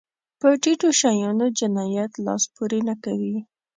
په 0.39 0.47
ټيټو 0.61 0.89
شیانو 0.99 1.45
جنایت 1.59 2.11
لاس 2.25 2.43
پورې 2.55 2.79
نه 2.87 2.95
کوي. 3.03 3.37